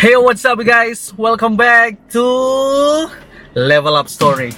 Hey, 0.00 0.16
what's 0.16 0.48
up, 0.48 0.56
guys? 0.64 1.12
Welcome 1.12 1.60
back 1.60 2.08
to 2.16 2.24
Level 3.52 4.00
Up 4.00 4.08
Story. 4.08 4.48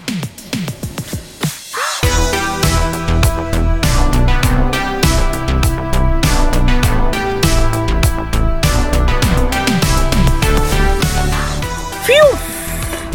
Phew! 12.06 12.30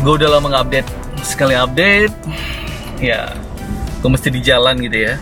Gue 0.03 0.13
udah 0.19 0.27
lama 0.27 0.51
nggak 0.51 0.63
update. 0.67 0.89
Sekali 1.23 1.55
update, 1.55 2.11
ya, 2.99 3.31
gue 4.03 4.09
mesti 4.11 4.27
di 4.35 4.43
jalan 4.43 4.75
gitu 4.83 4.99
ya. 4.99 5.15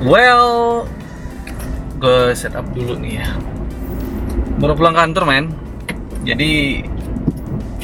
Well, 0.00 0.88
gue 2.00 2.32
setup 2.32 2.64
dulu 2.72 2.96
nih 2.96 3.20
ya 3.20 3.49
baru 4.60 4.76
pulang 4.76 4.92
kantor 4.92 5.24
men. 5.24 5.44
Jadi 6.28 6.84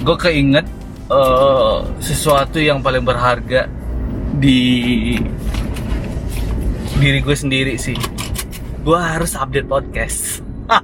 gue 0.04 0.16
keinget 0.20 0.68
uh, 1.08 1.88
sesuatu 2.04 2.60
yang 2.60 2.84
paling 2.84 3.00
berharga 3.00 3.64
di 4.36 5.16
diri 7.00 7.18
gue 7.24 7.36
sendiri 7.36 7.74
sih. 7.80 7.96
Gue 8.84 9.00
harus 9.00 9.32
update 9.32 9.66
podcast. 9.66 10.44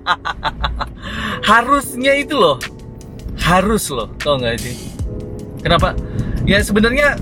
Harusnya 1.52 2.16
itu 2.16 2.40
loh. 2.40 2.56
Harus 3.36 3.92
loh 3.92 4.08
tau 4.16 4.40
nggak 4.40 4.56
sih? 4.56 4.76
Kenapa? 5.60 5.92
Ya 6.48 6.64
sebenarnya 6.64 7.20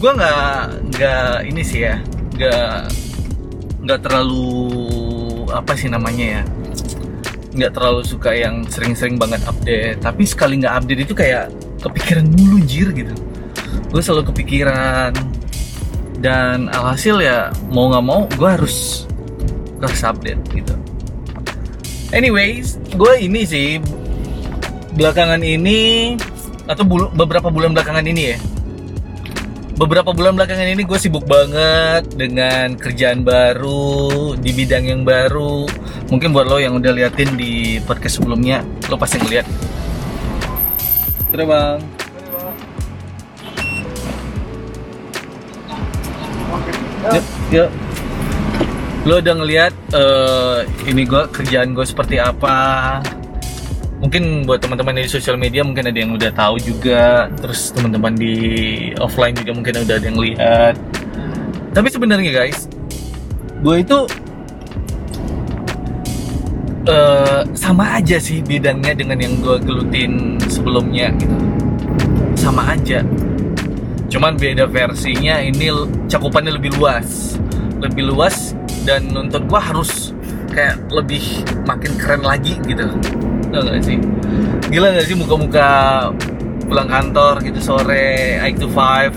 gue 0.00 0.10
nggak 0.10 0.90
nggak 0.96 1.34
ini 1.46 1.62
sih 1.62 1.86
ya 1.86 1.94
nggak 2.34 2.90
nggak 3.86 4.00
terlalu 4.02 4.50
apa 5.46 5.78
sih 5.78 5.86
namanya 5.86 6.40
ya 6.40 6.42
nggak 7.52 7.72
terlalu 7.76 8.02
suka 8.04 8.32
yang 8.32 8.64
sering-sering 8.68 9.20
banget 9.20 9.44
update. 9.44 10.00
Tapi 10.00 10.22
sekali 10.24 10.60
nggak 10.60 10.74
update 10.82 11.02
itu 11.04 11.14
kayak 11.14 11.52
kepikiran 11.80 12.26
mulu 12.32 12.58
jir 12.64 12.92
gitu. 12.96 13.14
Gue 13.92 14.02
selalu 14.02 14.32
kepikiran. 14.32 15.12
Dan 16.22 16.70
alhasil 16.70 17.18
ya 17.18 17.50
mau 17.74 17.90
nggak 17.90 18.04
mau 18.06 18.30
gue 18.30 18.46
harus 18.46 19.04
harus 19.82 20.00
update 20.06 20.38
gitu. 20.54 20.74
Anyways 22.14 22.78
gue 22.94 23.12
ini 23.18 23.42
sih 23.42 23.82
belakangan 24.94 25.42
ini 25.42 26.14
atau 26.70 26.86
bulu, 26.86 27.10
beberapa 27.10 27.50
bulan 27.50 27.74
belakangan 27.74 28.06
ini 28.06 28.36
ya 28.36 28.38
beberapa 29.76 30.12
bulan 30.12 30.36
belakangan 30.36 30.68
ini 30.68 30.84
gue 30.84 30.98
sibuk 31.00 31.24
banget 31.24 32.04
dengan 32.12 32.76
kerjaan 32.76 33.24
baru 33.24 34.36
di 34.36 34.50
bidang 34.52 34.84
yang 34.88 35.02
baru. 35.02 35.64
Mungkin 36.12 36.32
buat 36.32 36.46
lo 36.48 36.60
yang 36.60 36.76
udah 36.76 36.92
liatin 36.92 37.36
di 37.36 37.80
podcast 37.84 38.20
sebelumnya 38.20 38.60
lo 38.88 38.96
pasti 39.00 39.16
ngeliat. 39.20 39.46
Sudah 41.32 41.46
bang. 41.48 41.78
Yuk, 47.02 47.24
yuk. 47.50 47.70
lo 49.02 49.18
udah 49.18 49.34
ngeliat 49.34 49.74
uh, 49.90 50.62
ini 50.86 51.02
gue 51.02 51.22
kerjaan 51.34 51.74
gue 51.74 51.82
seperti 51.82 52.22
apa 52.22 53.02
mungkin 54.02 54.42
buat 54.42 54.58
teman-teman 54.58 54.98
di 54.98 55.06
sosial 55.06 55.38
media 55.38 55.62
mungkin 55.62 55.86
ada 55.86 55.94
yang 55.94 56.12
udah 56.18 56.34
tahu 56.34 56.58
juga. 56.58 57.30
Terus 57.38 57.70
teman-teman 57.70 58.12
di 58.18 58.34
offline 58.98 59.32
juga 59.38 59.54
mungkin 59.54 59.72
udah 59.86 59.94
ada 59.96 60.06
yang 60.10 60.18
lihat. 60.18 60.74
Tapi 61.72 61.88
sebenarnya 61.88 62.30
guys 62.34 62.66
gue 63.62 63.76
itu 63.78 63.98
uh, 66.90 67.46
sama 67.54 68.02
aja 68.02 68.18
sih 68.18 68.42
bidangnya 68.42 68.98
dengan 68.98 69.22
yang 69.22 69.38
gue 69.38 69.56
gelutin 69.62 70.36
sebelumnya 70.50 71.14
gitu. 71.16 71.36
Sama 72.34 72.74
aja. 72.74 73.06
Cuman 74.10 74.34
beda 74.36 74.66
versinya 74.66 75.38
ini 75.38 75.70
cakupannya 76.10 76.58
lebih 76.58 76.74
luas. 76.74 77.38
Lebih 77.78 78.10
luas 78.10 78.52
dan 78.82 79.14
nonton 79.14 79.46
gue 79.46 79.60
harus 79.62 80.10
kayak 80.52 80.76
lebih 80.92 81.22
makin 81.64 81.96
keren 81.96 82.20
lagi 82.20 82.60
gitu 82.68 82.92
Tau 83.52 83.60
gak 83.68 83.84
sih? 83.84 84.00
Gila 84.72 84.96
gak 84.96 85.06
sih 85.06 85.12
muka-muka 85.12 85.68
pulang 86.64 86.88
kantor 86.88 87.44
gitu 87.44 87.60
sore, 87.60 88.40
I 88.40 88.56
to 88.56 88.64
5 88.64 89.12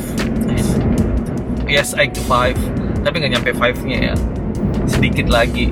Yes, 1.72 1.96
I 1.96 2.12
to 2.12 2.19
5 2.28 3.07
Tapi 3.07 3.16
gak 3.23 3.31
nyampe 3.31 3.56
5-nya 3.56 4.12
ya. 4.12 4.16
Sedikit 4.85 5.31
lagi. 5.31 5.72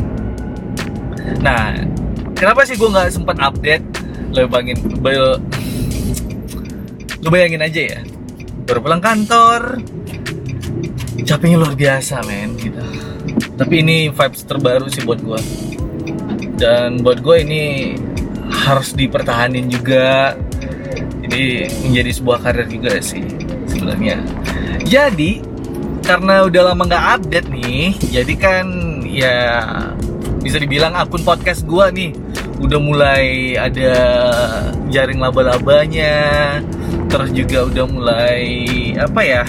Nah, 1.43 1.75
kenapa 2.33 2.63
sih 2.63 2.79
gue 2.79 2.87
gak 2.87 3.11
sempat 3.11 3.35
update? 3.43 3.83
Lo 4.33 4.47
bayangin, 4.49 4.77
lo 7.21 7.29
bayangin 7.29 7.61
aja 7.61 7.81
ya. 7.97 7.99
Baru 8.63 8.79
pulang 8.81 9.03
kantor. 9.03 9.83
Capeknya 11.27 11.57
luar 11.59 11.75
biasa 11.75 12.23
men 12.25 12.55
gitu. 12.57 12.79
Tapi 13.53 13.85
ini 13.85 14.09
vibes 14.09 14.43
terbaru 14.49 14.89
sih 14.89 15.05
buat 15.05 15.21
gue 15.21 15.39
Dan 16.57 17.05
buat 17.05 17.21
gue 17.21 17.37
ini 17.45 17.93
harus 18.63 18.95
dipertahanin 18.95 19.67
juga. 19.67 20.39
Jadi 21.23 21.67
menjadi 21.87 22.11
sebuah 22.15 22.39
karir 22.43 22.67
juga 22.67 22.99
sih 23.03 23.23
sebenarnya. 23.67 24.19
Jadi 24.87 25.53
karena 26.03 26.43
udah 26.43 26.61
lama 26.71 26.83
nggak 26.83 27.05
update 27.15 27.47
nih 27.47 27.95
jadi 28.11 28.33
kan 28.35 28.65
ya 29.07 29.39
bisa 30.43 30.59
dibilang 30.59 30.91
akun 30.99 31.23
podcast 31.23 31.63
gua 31.63 31.87
nih 31.95 32.11
udah 32.59 32.75
mulai 32.75 33.55
ada 33.55 33.95
jaring 34.91 35.23
laba-labanya 35.23 36.59
terus 37.07 37.31
juga 37.31 37.71
udah 37.71 37.85
mulai 37.87 38.43
apa 38.99 39.21
ya 39.23 39.43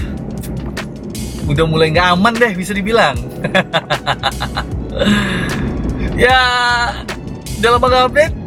udah 1.51 1.67
mulai 1.67 1.91
nggak 1.93 2.09
aman 2.17 2.33
deh 2.39 2.53
bisa 2.55 2.73
dibilang. 2.73 3.19
Ya 6.15 6.39
udah 7.59 7.71
lama 7.75 8.07
update 8.07 8.44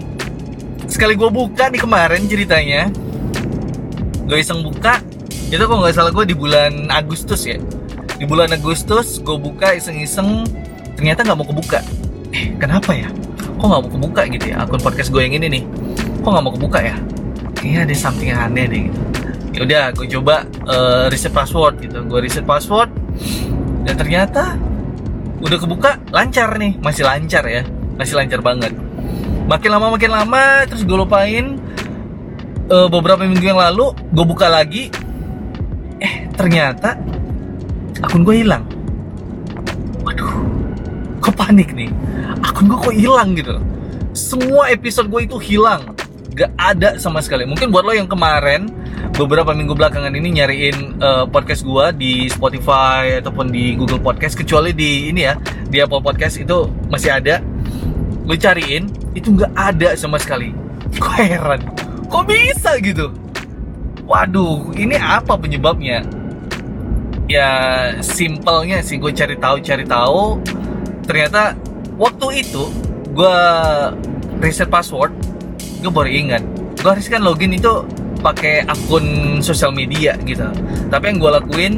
sekali 0.98 1.14
gue 1.14 1.30
buka 1.30 1.70
di 1.70 1.78
kemarin 1.78 2.26
ceritanya. 2.26 2.90
Gue 4.26 4.42
iseng 4.42 4.66
buka. 4.66 4.98
Itu 5.54 5.62
kok 5.62 5.78
nggak 5.78 5.94
salah 5.94 6.10
gue 6.10 6.26
di 6.26 6.34
bulan 6.34 6.90
Agustus 6.90 7.46
ya? 7.46 7.62
Di 8.18 8.26
bulan 8.26 8.50
Agustus 8.50 9.22
gue 9.22 9.38
buka 9.38 9.78
iseng-iseng 9.78 10.50
ternyata 10.98 11.22
nggak 11.22 11.38
mau 11.38 11.46
kebuka. 11.46 11.86
Eh 12.34 12.50
kenapa 12.58 12.98
ya? 12.98 13.14
Kok 13.62 13.66
nggak 13.70 13.82
mau 13.86 13.92
kebuka 13.94 14.22
gitu 14.26 14.46
ya? 14.50 14.66
Akun 14.66 14.82
podcast 14.82 15.14
gue 15.14 15.22
yang 15.22 15.38
ini 15.38 15.62
nih. 15.62 15.64
Kok 16.26 16.30
nggak 16.34 16.46
mau 16.50 16.54
kebuka 16.58 16.80
ya? 16.82 16.98
Kayaknya 17.54 17.80
ada 17.86 17.94
something 17.94 18.30
yang 18.34 18.42
aneh 18.50 18.66
deh 18.66 18.82
gitu. 18.90 19.00
Ya 19.54 19.60
udah 19.70 19.84
gue 19.94 20.08
coba 20.18 20.50
uh, 20.66 21.06
reset 21.14 21.30
password 21.30 21.78
gitu. 21.78 22.02
Gue 22.10 22.26
reset 22.26 22.42
password 22.42 22.90
dan 23.86 23.94
ternyata 23.94 24.58
udah 25.46 25.58
kebuka. 25.62 26.02
Lancar 26.10 26.58
nih. 26.58 26.74
Masih 26.82 27.06
lancar 27.06 27.46
ya. 27.46 27.62
Masih 28.02 28.18
lancar 28.18 28.42
banget 28.42 28.87
makin 29.48 29.70
lama 29.72 29.96
makin 29.96 30.12
lama. 30.12 30.68
Terus 30.68 30.84
gue 30.84 30.98
lupain 31.00 31.58
uh, 32.70 32.88
beberapa 32.92 33.24
minggu 33.24 33.48
yang 33.48 33.60
lalu 33.60 33.96
gue 34.12 34.26
buka 34.28 34.52
lagi. 34.52 34.92
Eh 36.04 36.30
ternyata 36.36 37.00
akun 38.04 38.22
gue 38.22 38.46
hilang. 38.46 38.68
Waduh 40.06 40.32
kok 41.24 41.34
panik 41.34 41.74
nih? 41.74 41.90
Akun 42.46 42.70
gue 42.70 42.78
kok 42.78 42.94
hilang 42.94 43.34
gitu? 43.34 43.58
Semua 44.14 44.70
episode 44.70 45.10
gue 45.10 45.26
itu 45.26 45.38
hilang. 45.42 45.96
Gak 46.38 46.54
ada 46.54 47.02
sama 47.02 47.18
sekali. 47.26 47.50
Mungkin 47.50 47.74
buat 47.74 47.82
lo 47.82 47.98
yang 47.98 48.06
kemarin 48.06 48.70
beberapa 49.18 49.50
minggu 49.58 49.74
belakangan 49.74 50.14
ini 50.14 50.38
nyariin 50.38 51.02
uh, 51.02 51.26
podcast 51.26 51.66
gue 51.66 51.86
di 51.98 52.14
Spotify 52.30 53.18
ataupun 53.18 53.50
di 53.50 53.74
Google 53.74 53.98
Podcast 53.98 54.38
kecuali 54.38 54.70
di 54.78 55.10
ini 55.10 55.26
ya 55.26 55.34
di 55.66 55.82
Apple 55.82 56.06
Podcast 56.06 56.38
itu 56.38 56.70
masih 56.94 57.18
ada. 57.18 57.42
Gue 58.30 58.38
cariin 58.38 58.86
itu 59.18 59.34
nggak 59.34 59.54
ada 59.58 59.98
sama 59.98 60.22
sekali. 60.22 60.54
Kok 60.94 61.18
heran? 61.18 61.62
Kok 62.06 62.24
bisa 62.30 62.78
gitu? 62.78 63.10
Waduh 64.06 64.72
ini 64.78 64.94
apa 64.96 65.34
penyebabnya? 65.34 66.06
Ya 67.28 67.50
simpelnya 68.00 68.80
sih 68.86 69.02
gue 69.02 69.10
cari 69.12 69.36
tahu 69.36 69.58
cari 69.66 69.84
tahu. 69.84 70.40
Ternyata 71.10 71.58
waktu 71.98 72.46
itu 72.46 72.70
gue 73.18 73.38
reset 74.38 74.70
password 74.70 75.12
gue 75.82 75.92
baru 75.92 76.08
ingat. 76.08 76.44
Gue 76.78 76.90
harus 76.94 77.10
kan 77.10 77.26
login 77.26 77.58
itu 77.58 77.84
pakai 78.22 78.70
akun 78.70 79.40
sosial 79.42 79.74
media 79.74 80.14
gitu. 80.24 80.46
Tapi 80.94 81.04
yang 81.10 81.18
gue 81.18 81.32
lakuin 81.42 81.74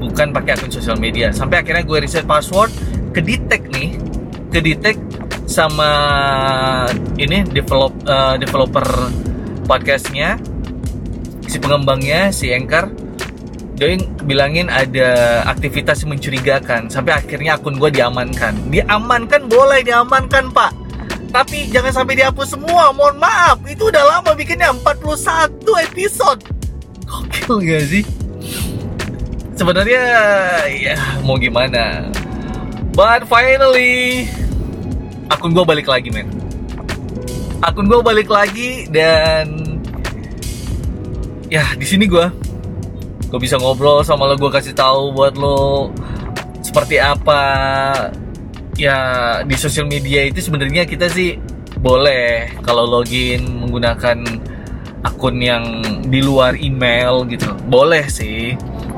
bukan 0.00 0.32
pakai 0.32 0.58
akun 0.58 0.72
sosial 0.72 0.96
media. 0.96 1.30
Sampai 1.30 1.60
akhirnya 1.60 1.84
gue 1.84 1.98
reset 2.02 2.24
password 2.24 2.72
ke 3.14 3.22
detect 3.22 3.70
nih 3.70 3.94
ke 4.50 4.58
detect 4.58 4.98
sama 5.54 5.90
ini 7.14 7.46
develop 7.46 7.94
uh, 8.10 8.34
developer 8.34 8.82
podcastnya 9.70 10.34
si 11.46 11.62
pengembangnya 11.62 12.34
si 12.34 12.50
Anchor 12.50 12.90
dia 13.78 13.94
bilangin 14.26 14.66
ada 14.66 15.42
aktivitas 15.46 16.02
mencurigakan 16.02 16.90
sampai 16.90 17.22
akhirnya 17.22 17.54
akun 17.54 17.78
gue 17.78 17.90
diamankan 17.94 18.54
diamankan 18.74 19.46
boleh 19.46 19.86
diamankan 19.86 20.50
pak 20.50 20.74
Tapi 21.34 21.66
jangan 21.66 21.90
sampai 21.90 22.14
dihapus 22.14 22.54
semua, 22.54 22.94
mohon 22.94 23.18
maaf. 23.18 23.58
Itu 23.66 23.90
udah 23.90 24.06
lama 24.06 24.38
bikinnya 24.38 24.70
41 24.70 25.58
episode. 25.90 26.46
Gokil 27.10 27.58
gak 27.58 27.84
sih? 27.90 28.06
Sebenarnya 29.58 30.02
ya 30.70 30.94
mau 31.26 31.34
gimana. 31.34 32.06
But 32.94 33.26
finally 33.26 34.30
akun 35.34 35.50
gue 35.50 35.64
balik 35.66 35.90
lagi 35.90 36.14
men. 36.14 36.30
Akun 37.58 37.90
gue 37.90 37.98
balik 37.98 38.30
lagi 38.30 38.86
dan 38.86 39.74
ya 41.50 41.74
di 41.74 41.86
sini 41.86 42.06
gue 42.06 42.26
gue 43.28 43.40
bisa 43.42 43.58
ngobrol 43.58 44.06
sama 44.06 44.30
lo 44.30 44.38
gue 44.38 44.46
kasih 44.46 44.78
tahu 44.78 45.10
buat 45.10 45.34
lo 45.34 45.90
seperti 46.62 47.02
apa. 47.02 47.42
Ya 48.74 48.98
di 49.46 49.54
sosial 49.54 49.86
media 49.86 50.26
itu 50.26 50.38
sebenarnya 50.42 50.86
kita 50.86 51.10
sih 51.10 51.38
boleh 51.78 52.50
kalau 52.62 52.86
login 52.86 53.66
menggunakan 53.66 54.18
akun 55.02 55.38
yang 55.42 55.82
di 56.06 56.22
luar 56.22 56.54
email 56.58 57.26
gitu. 57.26 57.50
Boleh 57.66 58.06
sih 58.06 58.54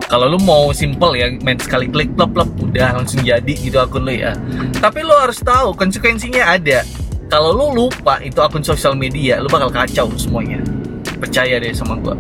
kalau 0.06 0.31
lu 0.31 0.38
mau 0.43 0.70
simple 0.70 1.19
ya 1.19 1.31
main 1.43 1.58
sekali 1.58 1.91
klik 1.91 2.14
plop 2.14 2.31
plop 2.31 2.50
udah 2.62 3.03
langsung 3.03 3.26
jadi 3.26 3.53
gitu 3.53 3.82
akun 3.82 4.06
lu 4.06 4.14
ya. 4.14 4.38
Tapi 4.79 5.03
lu 5.03 5.14
harus 5.14 5.43
tahu 5.43 5.75
konsekuensinya 5.75 6.47
ada. 6.56 6.87
Kalau 7.26 7.50
lu 7.50 7.67
lupa 7.75 8.23
itu 8.23 8.38
akun 8.38 8.62
sosial 8.62 8.94
media 8.94 9.43
lu 9.43 9.50
bakal 9.50 9.70
kacau 9.70 10.06
semuanya. 10.14 10.62
Percaya 11.19 11.58
deh 11.58 11.75
sama 11.75 11.99
gua. 11.99 12.14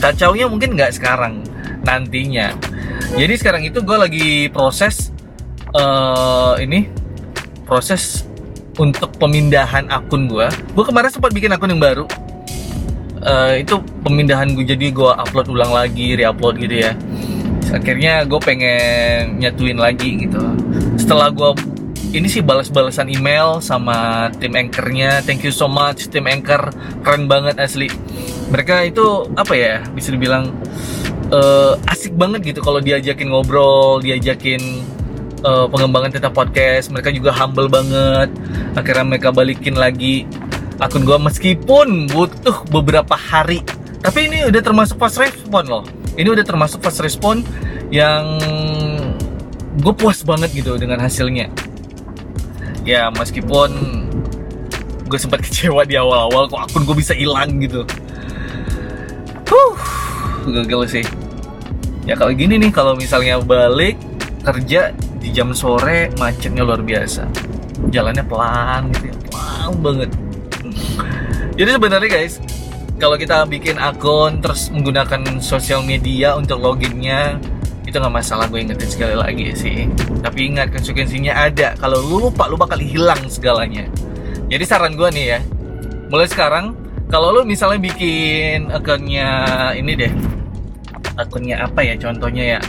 Kacaunya 0.00 0.48
mungkin 0.48 0.78
nggak 0.78 0.96
sekarang 0.96 1.44
nantinya. 1.84 2.56
Jadi 3.16 3.34
sekarang 3.36 3.62
itu 3.64 3.80
gue 3.80 3.96
lagi 3.96 4.28
proses 4.52 5.12
uh, 5.72 6.56
ini 6.60 6.88
proses 7.64 8.24
untuk 8.78 9.12
pemindahan 9.16 9.90
akun 9.90 10.30
gue. 10.30 10.48
Gue 10.72 10.84
kemarin 10.86 11.10
sempat 11.12 11.34
bikin 11.34 11.52
akun 11.52 11.72
yang 11.72 11.82
baru. 11.82 12.04
Uh, 13.18 13.58
itu 13.58 13.82
pemindahan 14.06 14.54
gue 14.54 14.62
jadi 14.62 14.94
gue 14.94 15.10
upload 15.10 15.50
ulang 15.50 15.72
lagi, 15.74 16.14
reupload 16.14 16.58
gitu 16.62 16.86
ya. 16.86 16.92
Akhirnya 17.68 18.24
gue 18.24 18.40
pengen 18.40 19.42
nyatuin 19.42 19.78
lagi 19.78 20.28
gitu. 20.28 20.40
Setelah 20.96 21.28
gue 21.34 21.50
ini 22.14 22.24
sih 22.24 22.40
balas-balasan 22.40 23.12
email 23.12 23.60
sama 23.60 24.30
tim 24.40 24.56
anchornya. 24.56 25.20
Thank 25.26 25.44
you 25.44 25.52
so 25.52 25.68
much 25.68 26.08
tim 26.08 26.24
anchor, 26.24 26.72
keren 27.04 27.28
banget 27.28 27.60
asli. 27.60 27.90
Mereka 28.48 28.88
itu 28.88 29.28
apa 29.36 29.52
ya 29.52 29.84
bisa 29.92 30.14
dibilang 30.14 30.54
uh, 31.34 31.76
asik 31.92 32.16
banget 32.16 32.54
gitu 32.54 32.60
kalau 32.64 32.80
diajakin 32.80 33.28
ngobrol, 33.28 34.00
diajakin 34.00 34.80
uh, 35.44 35.66
pengembangan 35.70 36.10
tentang 36.14 36.34
podcast 36.34 36.90
mereka 36.90 37.12
juga 37.12 37.30
humble 37.34 37.70
banget 37.70 38.30
akhirnya 38.74 39.04
mereka 39.04 39.28
balikin 39.30 39.76
lagi 39.78 40.24
akun 40.78 41.02
gue 41.02 41.18
meskipun 41.18 42.06
butuh 42.06 42.66
beberapa 42.70 43.18
hari. 43.18 43.66
Tapi 43.98 44.30
ini 44.30 44.46
udah 44.46 44.62
termasuk 44.62 44.94
fast 44.94 45.18
respon 45.18 45.66
loh. 45.66 45.84
Ini 46.14 46.30
udah 46.30 46.46
termasuk 46.46 46.78
fast 46.78 47.02
respon 47.02 47.42
yang 47.90 48.38
gue 49.78 49.94
puas 49.94 50.22
banget 50.22 50.54
gitu 50.54 50.78
dengan 50.78 51.02
hasilnya. 51.02 51.50
Ya 52.86 53.10
meskipun 53.10 53.70
gue 55.10 55.18
sempat 55.18 55.42
kecewa 55.46 55.82
di 55.82 55.98
awal-awal 55.98 56.46
kok 56.46 56.62
akun 56.70 56.86
gue 56.86 56.96
bisa 56.96 57.10
hilang 57.12 57.58
gitu. 57.58 57.82
Huh 59.50 59.74
gagal 60.48 61.02
sih. 61.02 61.04
Ya 62.06 62.16
kalau 62.16 62.32
gini 62.32 62.56
nih 62.56 62.72
kalau 62.72 62.96
misalnya 62.96 63.42
balik 63.42 63.98
kerja 64.46 64.94
di 65.18 65.28
jam 65.34 65.50
sore 65.52 66.08
macetnya 66.16 66.62
luar 66.62 66.80
biasa. 66.80 67.26
Jalannya 67.90 68.24
pelan 68.24 68.94
gitu 68.94 69.10
ya 69.10 69.16
pelan 69.28 69.72
banget 69.82 70.10
jadi 71.58 71.74
sebenarnya 71.74 72.08
guys 72.08 72.38
kalau 73.02 73.18
kita 73.18 73.42
bikin 73.50 73.76
akun 73.82 74.38
terus 74.38 74.70
menggunakan 74.70 75.42
sosial 75.42 75.82
media 75.82 76.38
untuk 76.38 76.62
loginnya 76.62 77.38
itu 77.88 77.96
nggak 77.96 78.14
masalah 78.20 78.44
gue 78.52 78.60
ingetin 78.60 78.90
sekali 78.90 79.16
lagi 79.16 79.48
sih. 79.56 79.88
Tapi 80.20 80.52
ingat 80.52 80.68
konsekuensinya 80.76 81.32
ada. 81.32 81.72
Kalau 81.80 82.04
lu 82.04 82.28
lupa 82.28 82.44
lu 82.44 82.60
bakal 82.60 82.76
hilang 82.76 83.16
segalanya. 83.32 83.88
Jadi 84.52 84.64
saran 84.68 84.92
gue 84.92 85.08
nih 85.08 85.26
ya 85.36 85.40
mulai 86.08 86.28
sekarang 86.28 86.72
kalau 87.08 87.32
lu 87.32 87.44
misalnya 87.44 87.80
bikin 87.80 88.68
akunnya 88.72 89.28
ini 89.76 89.92
deh 89.92 90.12
akunnya 91.20 91.64
apa 91.64 91.80
ya 91.84 91.94
contohnya 91.96 92.44
ya? 92.56 92.60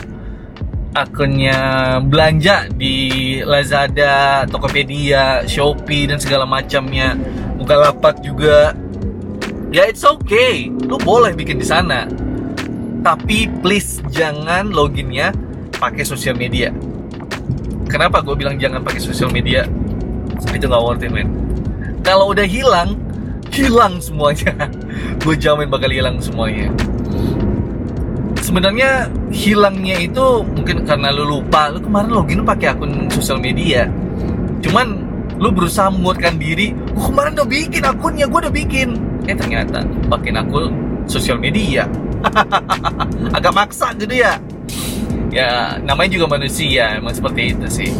Akunnya 0.90 1.58
belanja 2.02 2.66
di 2.74 3.38
Lazada, 3.46 4.42
Tokopedia, 4.50 5.46
Shopee 5.46 6.10
dan 6.10 6.18
segala 6.18 6.42
macamnya, 6.42 7.14
lapak 7.68 8.24
juga. 8.24 8.72
Ya 9.70 9.86
it's 9.86 10.02
okay, 10.02 10.66
lu 10.86 10.98
boleh 10.98 11.34
bikin 11.34 11.60
di 11.60 11.66
sana. 11.66 12.08
Tapi 13.00 13.48
please 13.62 14.02
jangan 14.10 14.72
loginnya 14.72 15.30
pakai 15.78 16.02
sosial 16.02 16.34
media. 16.36 16.74
Kenapa 17.86 18.22
gue 18.22 18.34
bilang 18.34 18.58
jangan 18.58 18.82
pakai 18.82 19.02
sosial 19.02 19.30
media? 19.30 19.66
Itu 20.50 20.66
nggak 20.66 20.82
worth 20.82 21.06
it, 21.06 21.10
man. 21.10 21.28
Kalau 22.02 22.34
udah 22.34 22.46
hilang, 22.46 22.98
hilang 23.54 24.02
semuanya. 24.02 24.54
gue 25.22 25.34
jamin 25.36 25.68
bakal 25.68 25.90
hilang 25.90 26.18
semuanya 26.18 26.72
sebenarnya 28.50 29.06
hilangnya 29.30 29.96
itu 30.10 30.42
mungkin 30.42 30.82
karena 30.82 31.14
lu 31.14 31.38
lupa 31.38 31.70
lu 31.70 31.78
kemarin 31.78 32.10
login 32.10 32.42
pakai 32.42 32.74
akun 32.74 33.06
sosial 33.06 33.38
media 33.38 33.86
cuman 34.58 35.06
lu 35.38 35.54
berusaha 35.54 35.86
menguatkan 35.86 36.34
diri 36.34 36.74
oh, 37.00 37.08
kemarin 37.08 37.32
udah 37.40 37.48
bikin 37.48 37.82
akunnya 37.82 38.26
gue 38.28 38.40
udah 38.44 38.52
bikin. 38.52 38.88
Eh 39.24 39.32
ternyata 39.32 39.80
pakai 40.12 40.36
akun 40.36 40.72
sosial 41.08 41.40
media. 41.40 41.88
Agak 43.36 43.56
maksa 43.56 43.96
gitu 43.96 44.20
ya. 44.20 44.36
Ya 45.32 45.80
namanya 45.80 46.20
juga 46.20 46.36
manusia 46.36 47.00
emang 47.00 47.16
seperti 47.16 47.56
itu 47.56 47.66
sih. 47.70 47.90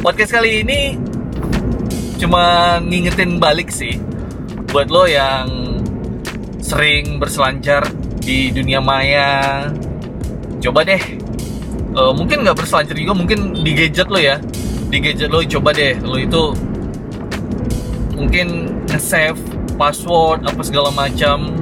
Podcast 0.00 0.32
kali 0.32 0.62
ini 0.62 0.94
cuma 2.20 2.76
ngingetin 2.84 3.40
balik 3.40 3.72
sih 3.72 3.96
buat 4.70 4.92
lo 4.92 5.08
yang 5.08 5.80
sering 6.60 7.18
berselancar 7.18 7.88
di 8.22 8.54
dunia 8.54 8.78
maya. 8.78 9.66
Coba 10.60 10.86
deh. 10.86 11.00
Uh, 11.90 12.14
mungkin 12.14 12.46
nggak 12.46 12.54
berselancar 12.54 12.94
juga 12.94 13.16
mungkin 13.16 13.64
di 13.64 13.72
gadget 13.74 14.06
lo 14.06 14.20
ya. 14.20 14.38
Di 14.92 15.02
gadget 15.02 15.32
lo 15.32 15.42
coba 15.42 15.74
deh. 15.74 15.98
Lo 16.04 16.20
itu 16.20 16.54
mungkin 18.20 18.68
nge-save 18.92 19.40
password 19.80 20.44
apa 20.44 20.60
segala 20.60 20.92
macam. 20.92 21.56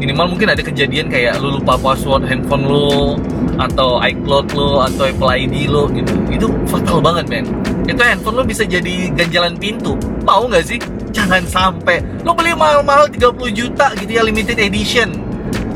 Minimal 0.00 0.32
mungkin 0.32 0.48
ada 0.48 0.64
kejadian 0.64 1.12
kayak 1.12 1.42
lu 1.44 1.60
lupa 1.60 1.76
password 1.76 2.24
handphone 2.24 2.64
lo 2.64 3.20
atau 3.60 4.00
iCloud 4.00 4.56
lo 4.56 4.80
atau 4.86 5.10
Apple 5.10 5.28
ID 5.28 5.68
lo 5.68 5.90
gitu. 5.92 6.14
Itu 6.32 6.46
fatal 6.70 7.04
banget 7.04 7.28
men. 7.28 7.44
Itu 7.84 8.00
handphone 8.00 8.40
lo 8.40 8.44
bisa 8.46 8.64
jadi 8.64 9.12
ganjalan 9.12 9.60
pintu. 9.60 9.98
Mau 10.24 10.48
nggak 10.48 10.64
sih? 10.64 10.80
Jangan 11.12 11.44
sampai. 11.44 12.00
Lo 12.24 12.32
beli 12.32 12.56
mahal-mahal 12.56 13.12
30 13.12 13.34
juta 13.52 13.92
gitu 13.98 14.08
ya 14.08 14.22
limited 14.24 14.56
edition. 14.56 15.12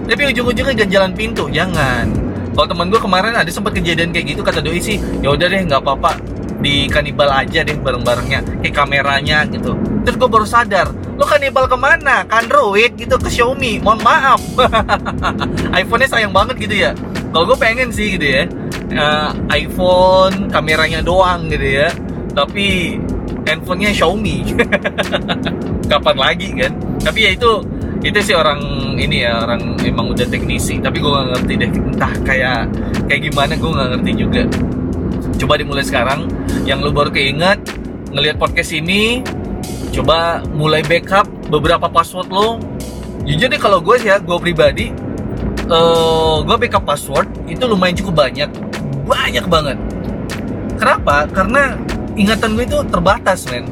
Tapi 0.09 0.33
ujung-ujungnya 0.33 0.73
ganjalan 0.73 1.13
pintu. 1.13 1.53
Jangan. 1.53 2.09
Kalau 2.55 2.71
teman 2.71 2.87
gue 2.87 3.01
kemarin 3.03 3.35
ada 3.35 3.51
sempat 3.51 3.75
kejadian 3.75 4.15
kayak 4.15 4.31
gitu 4.31 4.41
kata 4.47 4.63
doi 4.63 4.79
sih 4.79 5.03
ya 5.27 5.35
udah 5.35 5.51
deh 5.51 5.59
nggak 5.67 5.83
apa-apa 5.83 6.15
di 6.65 6.89
kanibal 6.89 7.29
aja 7.29 7.61
deh 7.61 7.77
bareng-barengnya 7.77 8.65
kayak 8.65 8.73
kameranya 8.73 9.45
gitu. 9.53 9.77
Terus 10.09 10.17
gue 10.17 10.29
baru 10.33 10.49
sadar 10.49 10.89
lo 11.15 11.29
kanibal 11.29 11.69
ke 11.69 11.77
mana? 11.77 12.25
Ke 12.25 12.41
Android 12.41 12.97
gitu 12.97 13.21
ke 13.21 13.29
Xiaomi 13.29 13.85
mohon 13.85 14.01
maaf. 14.01 14.41
iPhone-nya 15.81 16.09
sayang 16.09 16.33
banget 16.33 16.57
gitu 16.57 16.75
ya. 16.89 16.97
Kalau 17.31 17.45
gue 17.53 17.59
pengen 17.61 17.93
sih 17.93 18.17
gitu 18.17 18.25
ya 18.25 18.49
uh, 18.97 19.31
iPhone 19.53 20.49
kameranya 20.49 21.05
doang 21.05 21.53
gitu 21.53 21.85
ya. 21.85 21.93
Tapi 22.33 22.97
handphonenya 23.45 23.93
Xiaomi. 23.93 24.57
Kapan 25.93 26.17
lagi 26.17 26.49
kan? 26.57 26.73
Tapi 27.05 27.19
ya 27.29 27.31
itu 27.37 27.61
itu 28.05 28.21
sih 28.21 28.37
orang 28.37 28.61
ini 29.01 29.25
ya 29.25 29.45
orang 29.45 29.77
emang 29.85 30.17
udah 30.17 30.27
teknisi. 30.27 30.81
Tapi 30.81 30.99
gue 30.99 31.11
nggak 31.13 31.29
ngerti 31.37 31.53
deh 31.61 31.71
entah 31.71 32.13
kayak 32.25 32.73
kayak 33.07 33.21
gimana 33.31 33.53
gue 33.55 33.71
nggak 33.71 33.89
ngerti 33.95 34.13
juga 34.17 34.43
coba 35.45 35.61
dimulai 35.61 35.85
sekarang. 35.85 36.33
Yang 36.65 36.79
lu 36.89 36.91
baru 36.97 37.13
keinget 37.13 37.61
ngelihat 38.09 38.41
podcast 38.41 38.73
ini 38.73 39.21
coba 39.93 40.41
mulai 40.57 40.81
backup 40.81 41.29
beberapa 41.53 41.87
password 41.87 42.33
lo 42.33 42.59
jujur 43.23 43.47
deh 43.47 43.61
kalau 43.63 43.79
gue 43.79 43.95
sih 44.03 44.11
ya 44.11 44.19
gue 44.19 44.39
pribadi 44.43 44.91
uh, 45.71 46.43
gue 46.43 46.57
backup 46.67 46.83
password 46.89 47.29
itu 47.45 47.63
lumayan 47.69 47.97
cukup 48.01 48.25
banyak. 48.25 48.49
Banyak 49.05 49.47
banget. 49.53 49.79
Kenapa? 50.81 51.29
Karena 51.29 51.77
ingatan 52.17 52.57
gue 52.57 52.65
itu 52.65 52.79
terbatas 52.89 53.45
men. 53.53 53.69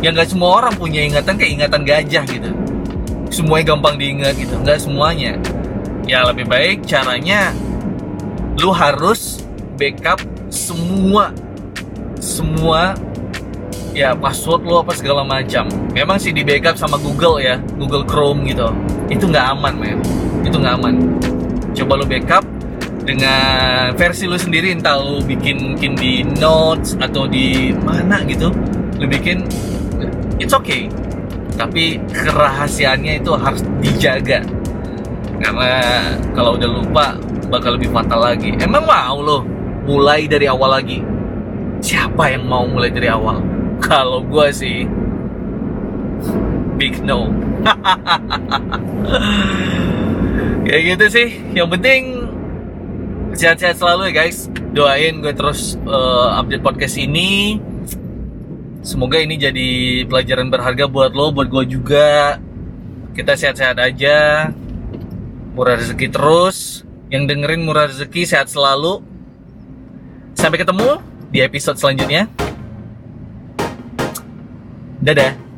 Yang 0.00 0.24
gak 0.24 0.28
semua 0.32 0.50
orang 0.62 0.72
punya 0.78 1.04
ingatan 1.04 1.34
kayak 1.36 1.52
ingatan 1.60 1.82
gajah 1.84 2.24
gitu. 2.24 2.50
Semuanya 3.30 3.74
gampang 3.74 3.94
diingat 3.98 4.34
gitu. 4.38 4.54
Nggak 4.62 4.78
semuanya. 4.80 5.36
Ya 6.06 6.26
lebih 6.26 6.48
baik 6.48 6.86
caranya 6.88 7.54
lu 8.58 8.74
harus 8.74 9.44
backup 9.78 10.18
semua 10.50 11.32
semua 12.20 12.92
ya 13.96 14.14
password 14.14 14.62
lo 14.66 14.82
apa 14.84 14.92
segala 14.94 15.22
macam. 15.24 15.66
Memang 15.94 16.18
sih 16.20 16.30
di 16.30 16.46
backup 16.46 16.78
sama 16.78 16.98
Google 17.00 17.42
ya 17.42 17.56
Google 17.78 18.04
Chrome 18.06 18.46
gitu. 18.46 18.68
Itu 19.10 19.26
nggak 19.30 19.46
aman 19.56 19.74
men. 19.78 19.98
Itu 20.46 20.60
nggak 20.60 20.74
aman. 20.78 20.94
Coba 21.74 21.92
lo 21.98 22.04
backup 22.04 22.44
dengan 23.06 23.96
versi 23.96 24.28
lo 24.28 24.36
sendiri 24.36 24.76
entah 24.76 25.00
lo 25.00 25.24
bikin 25.24 25.74
mungkin 25.74 25.96
di 25.96 26.22
notes 26.36 26.94
atau 27.00 27.24
di 27.24 27.72
mana 27.72 28.20
gitu 28.28 28.52
lo 29.00 29.06
bikin 29.08 29.48
it's 30.38 30.52
okay. 30.52 30.86
Tapi 31.56 31.98
kerahasiaannya 32.08 33.20
itu 33.20 33.30
harus 33.36 33.60
dijaga. 33.82 34.40
Karena 35.40 36.04
kalau 36.36 36.56
udah 36.56 36.68
lupa 36.68 37.16
bakal 37.50 37.74
lebih 37.76 37.90
fatal 37.90 38.22
lagi. 38.22 38.54
Emang 38.60 38.86
mau 38.86 39.18
lo 39.20 39.38
mulai 39.84 40.28
dari 40.28 40.46
awal 40.48 40.80
lagi. 40.80 41.00
Siapa 41.80 42.32
yang 42.32 42.44
mau 42.44 42.68
mulai 42.68 42.92
dari 42.92 43.08
awal? 43.08 43.40
Kalau 43.86 44.20
gue 44.24 44.46
sih 44.52 44.84
big 46.80 47.00
no. 47.04 47.28
Kayak 50.64 50.82
gitu 50.96 51.04
sih. 51.12 51.28
Yang 51.52 51.68
penting 51.76 52.02
sehat-sehat 53.36 53.76
selalu 53.76 54.12
ya 54.12 54.24
guys. 54.24 54.48
Doain 54.72 55.20
gue 55.20 55.34
terus 55.36 55.76
uh, 55.84 56.40
update 56.40 56.64
podcast 56.64 56.96
ini. 56.96 57.60
Semoga 58.80 59.20
ini 59.20 59.36
jadi 59.36 59.68
pelajaran 60.08 60.48
berharga 60.48 60.88
buat 60.88 61.12
lo 61.12 61.36
buat 61.36 61.52
gue 61.52 61.76
juga. 61.76 62.40
Kita 63.12 63.36
sehat-sehat 63.36 63.76
aja. 63.76 64.48
Murah 65.52 65.76
rezeki 65.76 66.08
terus. 66.08 66.88
Yang 67.12 67.34
dengerin 67.34 67.66
murah 67.66 67.90
rezeki 67.90 68.22
sehat 68.24 68.48
selalu 68.48 69.09
sampai 70.40 70.56
ketemu 70.56 71.04
di 71.28 71.44
episode 71.44 71.76
selanjutnya. 71.76 72.24
Dadah 75.04 75.49